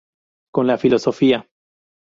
[0.51, 1.47] Con la Filosofía.